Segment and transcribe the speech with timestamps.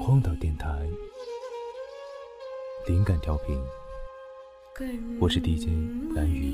[0.00, 0.68] 荒岛电台，
[2.86, 3.58] 灵感调频，
[5.20, 5.68] 我是 DJ
[6.14, 6.52] 蓝雨。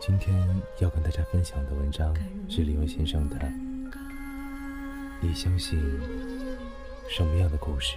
[0.00, 2.14] 今天要跟大家分享的文章
[2.48, 3.36] 是李文先生的
[5.20, 5.78] 《你相信
[7.08, 7.96] 什么样的故事》。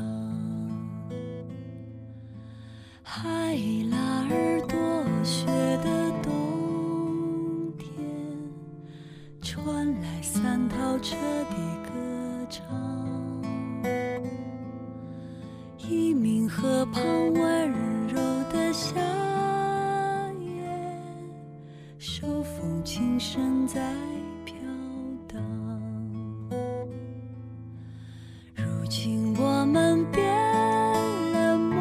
[22.31, 23.93] 手风轻声在
[24.45, 24.55] 飘
[25.27, 25.43] 荡。
[28.55, 30.25] 如今我们变
[31.33, 31.75] 了模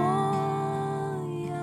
[1.47, 1.55] 样，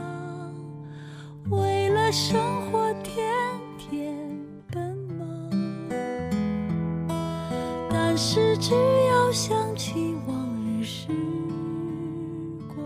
[1.49, 2.39] 为了生
[2.71, 3.29] 活天
[3.77, 4.15] 天
[4.71, 5.49] 奔忙。
[7.89, 8.73] 但是只
[9.09, 11.09] 要想起往日时
[12.73, 12.77] 光，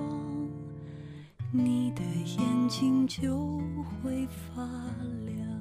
[1.51, 2.01] 你的
[2.39, 3.37] 眼睛就
[4.01, 4.63] 会发
[5.27, 5.60] 亮。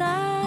[0.00, 0.39] 朋友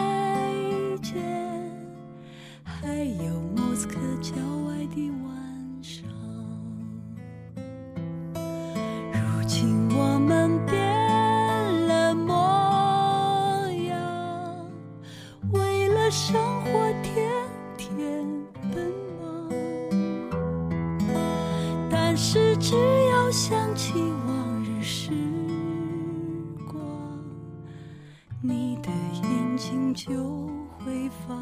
[29.94, 30.48] 就
[30.80, 31.36] 会发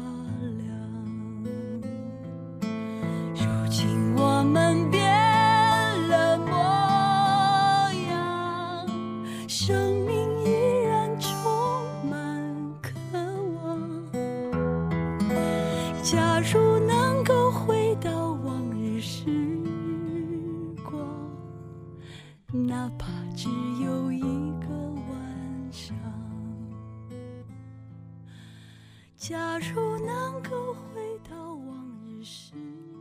[0.58, 0.68] 亮。
[3.34, 5.00] 如今我们变
[6.08, 6.52] 了模
[8.10, 8.86] 样，
[9.48, 10.50] 生命依
[10.84, 11.32] 然充
[12.10, 12.90] 满渴
[13.56, 13.80] 望。
[16.02, 19.24] 假如能够回到往日时
[20.84, 21.00] 光，
[22.68, 23.48] 哪怕只
[23.82, 24.11] 有
[29.22, 32.54] 假如能够回到往日时
[32.90, 33.00] 光。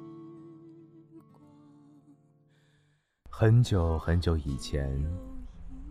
[3.31, 5.03] 很久很久以前，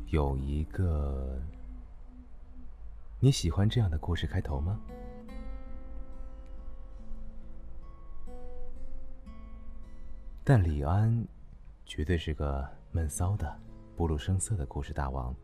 [0.06, 1.36] 有一个
[3.18, 4.78] 你喜欢这样的故事开头吗？
[10.44, 11.26] 但李安
[11.84, 13.60] 绝对是个闷骚的、
[13.96, 15.34] 不露声色的故事大王。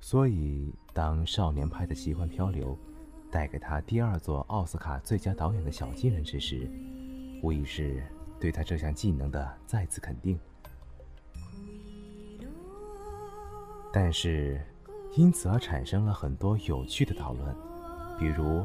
[0.00, 2.78] 所以，当少年派的奇幻漂流
[3.30, 6.68] 带给他第二座奥斯卡最佳导演的小金人之时，
[7.42, 8.02] 无疑是
[8.40, 10.38] 对他这项技能的再次肯定。
[13.92, 14.60] 但是，
[15.16, 17.54] 因此而产生了很多有趣的讨论，
[18.18, 18.64] 比如，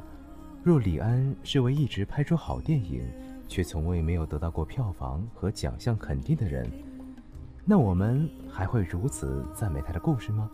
[0.63, 3.07] 若李安是位一直拍出好电影，
[3.47, 6.67] 却从未没有得到过票房和奖项肯定的人，
[7.63, 10.49] 那我们还会如此赞美他的故事吗？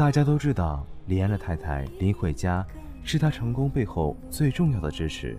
[0.00, 2.66] 大家都知道，李安的太太林慧嘉
[3.04, 5.38] 是他成功背后最重要的支持，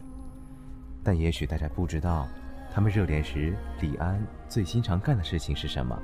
[1.04, 2.28] 但也许大家不知道，
[2.72, 6.00] 他们热恋时，李安最经常干的事情是什么。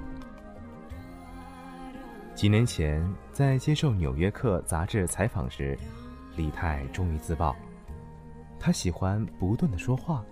[2.34, 5.78] 几年前，在接受《纽约客》杂志采访时，
[6.36, 7.56] 李太终于自曝，
[8.60, 10.26] 他喜欢不断的说话，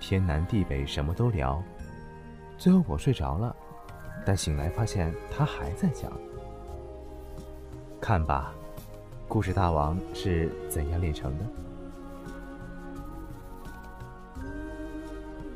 [0.00, 1.62] 天南地北什么都聊，
[2.56, 3.54] 最后我睡着了，
[4.24, 6.10] 但醒来发现他还在讲。
[8.00, 8.52] 看吧，
[9.28, 11.44] 故事大王是怎样炼成的？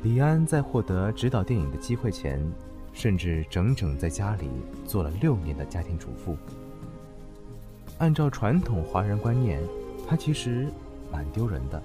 [0.03, 2.39] 李安在获得执导电影的机会前，
[2.93, 4.47] 甚至整整在家里
[4.85, 6.37] 做了六年的家庭主妇。
[7.97, 9.59] 按照传统华人观念，
[10.07, 10.67] 他其实
[11.11, 11.81] 蛮丢人的，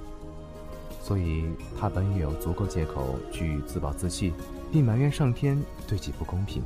[1.01, 1.47] 所以
[1.81, 4.35] 他本有足够借口去自暴自弃，
[4.71, 5.59] 并埋怨上天
[5.89, 6.63] 对其不公平。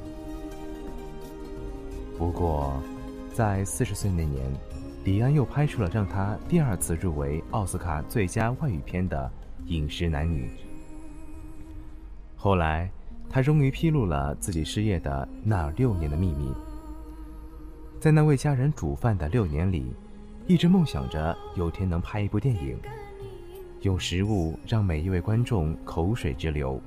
[2.18, 2.74] 不过。
[3.34, 4.48] 在四十岁那年，
[5.02, 9.28] 李安又拍出了让他第二次入围奥斯卡最佳外语片的
[9.68, 10.46] 《饮食男女》。
[12.36, 12.88] 后来，
[13.28, 16.54] 他终于披露了自己失业的那六年的秘密。
[17.98, 19.92] 在那为家人煮饭的六年里，
[20.46, 22.78] 一直梦想着有天能拍一部电影，
[23.80, 26.80] 用食物让每一位观众口水直流。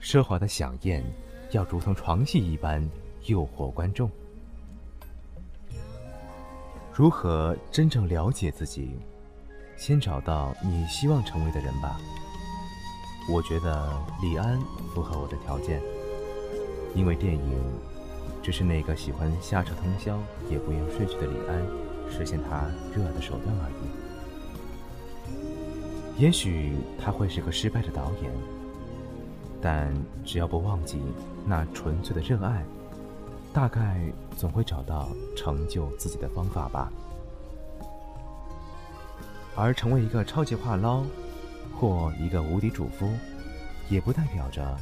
[0.00, 1.04] 奢华的飨宴，
[1.50, 2.82] 要如同床戏一般
[3.26, 4.10] 诱惑观众。
[6.96, 8.96] 如何真正了解自己？
[9.76, 11.98] 先找到你希望成为的人吧。
[13.28, 13.92] 我觉得
[14.22, 14.60] 李安
[14.94, 15.82] 符合我的条件，
[16.94, 17.60] 因为电影
[18.44, 20.16] 只是那个喜欢瞎扯通宵
[20.48, 21.66] 也不愿睡去的李安
[22.08, 23.74] 实现他热爱的手段而已。
[26.22, 28.30] 也许他会是个失败的导演，
[29.60, 29.92] 但
[30.24, 31.02] 只要不忘记
[31.44, 32.64] 那纯粹的热爱。
[33.54, 34.00] 大概
[34.36, 36.92] 总会找到成就自己的方法吧。
[39.54, 41.04] 而成为一个超级话唠，
[41.72, 43.08] 或一个无敌主夫，
[43.88, 44.76] 也不代表着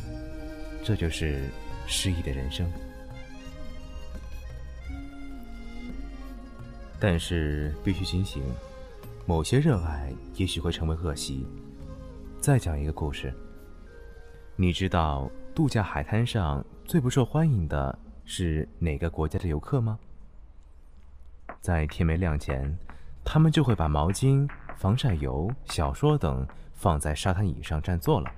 [0.82, 1.50] 这就是
[1.86, 2.66] 诗意的人生。
[6.98, 8.42] 但是必须警醒，
[9.26, 11.46] 某些热爱也许会成为恶习。
[12.40, 13.30] 再讲一个故事。
[14.56, 17.98] 你知道度假海滩上最不受欢迎的？
[18.24, 19.98] 是哪个国家的游客吗？
[21.60, 22.76] 在天没亮前，
[23.24, 28.30] 他们就会把毛巾、防晒油、小说等放在沙滩椅上占座了，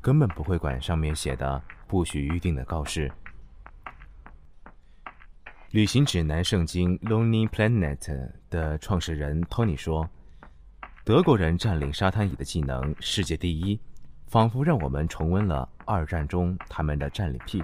[0.00, 3.10] 根本不会管上面写的“不许预定”的告示。
[5.72, 7.96] 旅行指南圣经《Lonely Planet》
[8.48, 10.08] 的创始人托尼说
[11.04, 13.80] ：“德国人占领沙滩椅的技能世界第一，
[14.26, 17.62] 仿佛让我们重温了二战中他们的占领癖。”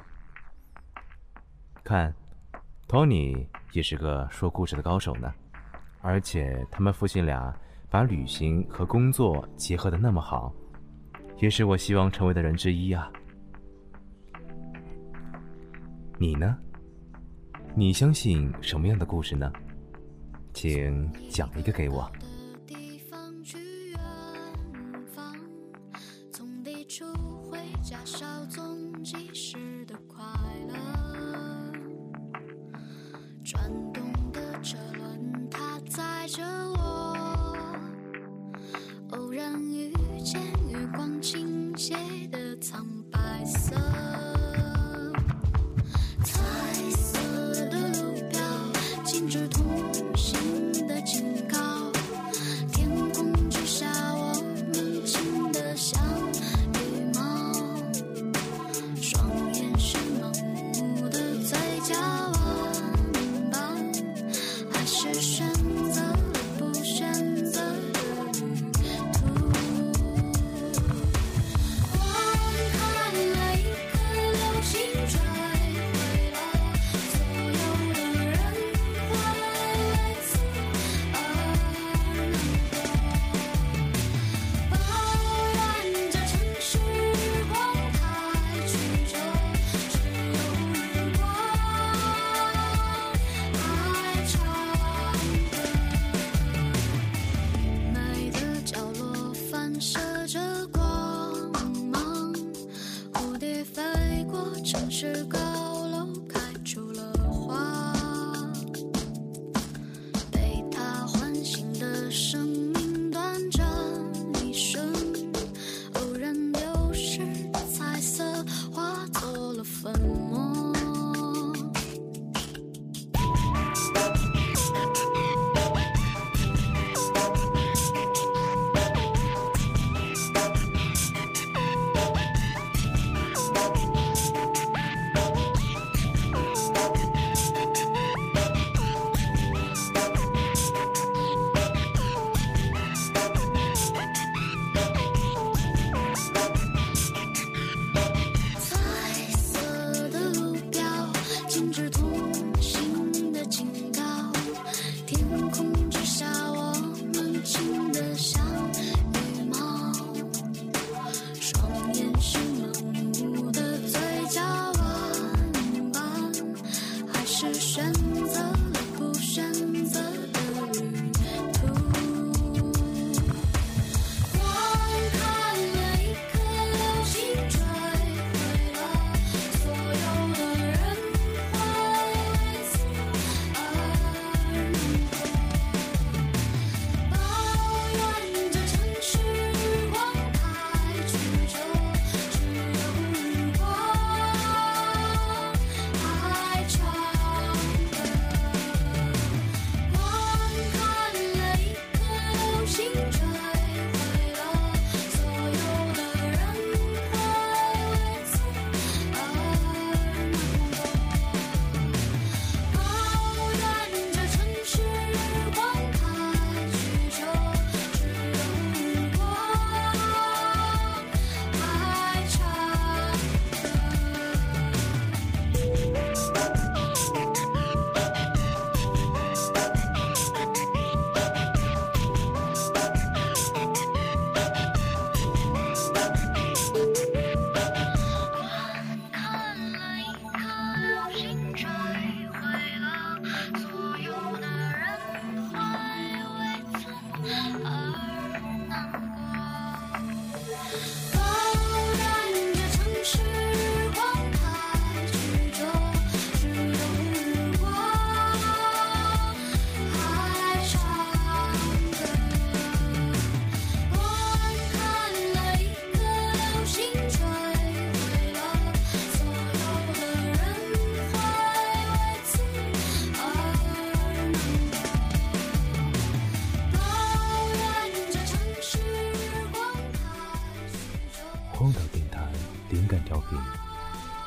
[1.85, 2.15] 看，
[2.87, 5.33] 托尼也是个说故事的高手呢，
[6.01, 7.55] 而且他们夫妻俩
[7.91, 10.53] 把旅行和工作结合的那么好，
[11.41, 13.11] 也是我希望成为的人之一啊。
[16.19, 16.57] 你呢？
[17.75, 19.53] 你相信什么样的故事呢？
[20.55, 22.11] 请讲一个给我。
[22.69, 23.19] 飞过
[29.03, 29.97] 城市高
[30.69, 31.52] 楼，开出
[33.55, 33.82] 了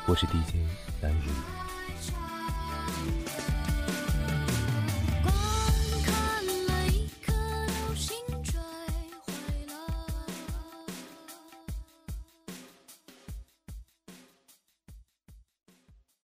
[0.08, 0.65] 我是 DJ。